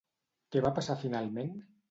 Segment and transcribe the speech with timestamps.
[0.55, 1.55] Què va passar finalment?